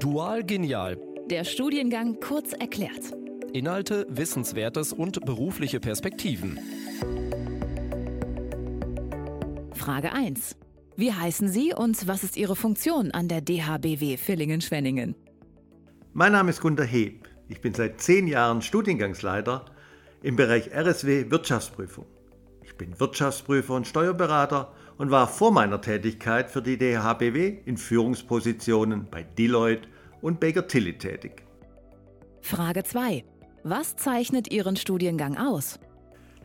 [0.00, 0.96] Dual Genial.
[1.26, 3.12] Der Studiengang kurz erklärt.
[3.52, 6.58] Inhalte, Wissenswertes und berufliche Perspektiven.
[9.74, 10.56] Frage 1.
[10.96, 15.16] Wie heißen Sie und was ist Ihre Funktion an der DHBW Villingen-Schwenningen?
[16.14, 17.28] Mein Name ist Gunter Heb.
[17.50, 19.66] Ich bin seit zehn Jahren Studiengangsleiter
[20.22, 22.06] im Bereich RSW Wirtschaftsprüfung.
[22.62, 29.08] Ich bin Wirtschaftsprüfer und Steuerberater und war vor meiner Tätigkeit für die DHBW in Führungspositionen
[29.10, 29.88] bei Deloitte
[30.20, 31.42] und Baker Tilly tätig.
[32.42, 33.24] Frage 2.
[33.64, 35.80] Was zeichnet Ihren Studiengang aus?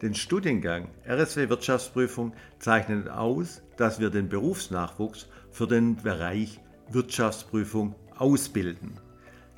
[0.01, 8.97] Den Studiengang RSW Wirtschaftsprüfung zeichnet aus, dass wir den Berufsnachwuchs für den Bereich Wirtschaftsprüfung ausbilden.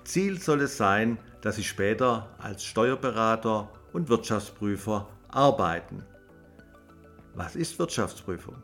[0.06, 6.02] Ziel soll es sein, dass sie später als Steuerberater und Wirtschaftsprüfer arbeiten.
[7.36, 8.56] Was ist Wirtschaftsprüfung?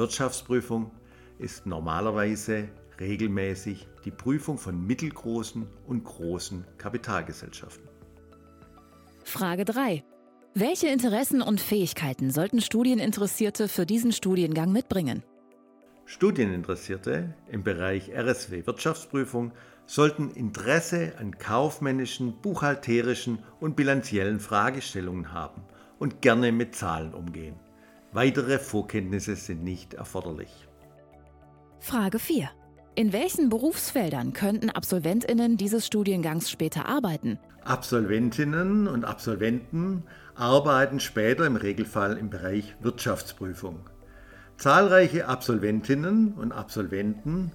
[0.00, 0.90] Wirtschaftsprüfung
[1.38, 7.86] ist normalerweise regelmäßig die Prüfung von mittelgroßen und großen Kapitalgesellschaften.
[9.24, 10.02] Frage 3.
[10.54, 15.22] Welche Interessen und Fähigkeiten sollten Studieninteressierte für diesen Studiengang mitbringen?
[16.06, 19.52] Studieninteressierte im Bereich RSW Wirtschaftsprüfung
[19.84, 25.62] sollten Interesse an kaufmännischen, buchhalterischen und bilanziellen Fragestellungen haben
[25.98, 27.60] und gerne mit Zahlen umgehen.
[28.12, 30.68] Weitere Vorkenntnisse sind nicht erforderlich.
[31.78, 32.50] Frage 4.
[32.96, 37.38] In welchen Berufsfeldern könnten Absolventinnen dieses Studiengangs später arbeiten?
[37.64, 40.02] Absolventinnen und Absolventen
[40.34, 43.88] arbeiten später im Regelfall im Bereich Wirtschaftsprüfung.
[44.56, 47.52] Zahlreiche Absolventinnen und Absolventen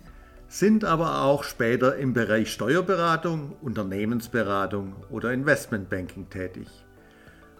[0.48, 6.85] sind aber auch später im Bereich Steuerberatung, Unternehmensberatung oder Investmentbanking tätig.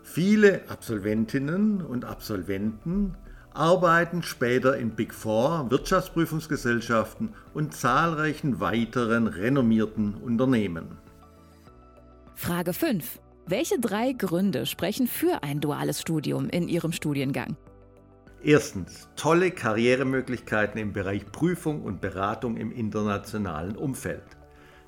[0.06, 3.16] Viele Absolventinnen und Absolventen
[3.54, 11.00] arbeiten später in Big Four, Wirtschaftsprüfungsgesellschaften und zahlreichen weiteren renommierten Unternehmen.
[12.36, 13.20] Frage 5.
[13.48, 17.58] Welche drei Gründe sprechen für ein duales Studium in Ihrem Studiengang?
[18.44, 24.24] Erstens, tolle Karrieremöglichkeiten im Bereich Prüfung und Beratung im internationalen Umfeld.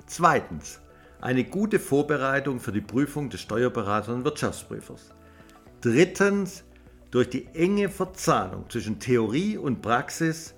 [0.06, 0.80] Zweitens,
[1.20, 5.14] eine gute Vorbereitung für die Prüfung des Steuerberaters und Wirtschaftsprüfers.
[5.80, 6.64] Drittens,
[7.10, 10.54] durch die enge Verzahnung zwischen Theorie und Praxis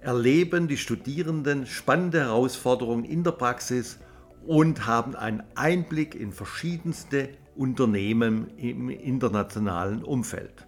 [0.00, 3.98] erleben die Studierenden spannende Herausforderungen in der Praxis
[4.46, 10.66] und haben einen Einblick in verschiedenste Unternehmen im internationalen Umfeld.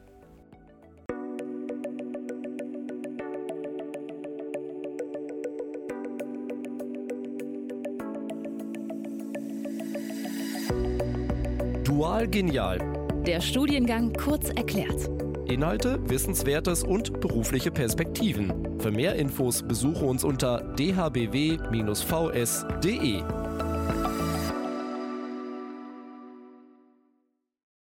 [11.85, 12.79] Dual Genial.
[13.27, 15.11] Der Studiengang kurz erklärt.
[15.45, 18.81] Inhalte, Wissenswertes und berufliche Perspektiven.
[18.81, 21.63] Für mehr Infos besuche uns unter dhbw-vs.de.